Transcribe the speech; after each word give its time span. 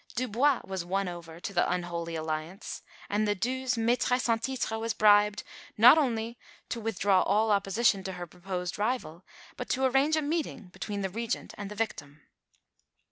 Dubois 0.15 0.61
was 0.65 0.83
won 0.83 1.07
over 1.07 1.39
to 1.39 1.53
the 1.53 1.69
unholy 1.71 2.15
alliance; 2.15 2.81
and 3.07 3.27
the 3.27 3.35
Due's 3.35 3.75
maîtresse 3.75 4.27
en 4.29 4.39
titre 4.39 4.79
was 4.79 4.95
bribed, 4.95 5.43
not 5.77 5.95
only 5.95 6.39
to 6.69 6.79
withdraw 6.79 7.21
all 7.21 7.51
opposition 7.51 8.03
to 8.05 8.13
her 8.13 8.25
proposed 8.25 8.79
rival, 8.79 9.23
but 9.57 9.69
to 9.69 9.85
arrange 9.85 10.15
a 10.15 10.23
meeting 10.23 10.69
between 10.69 11.01
the 11.01 11.09
Regent 11.11 11.53
and 11.55 11.69
the 11.69 11.75
victim. 11.75 12.23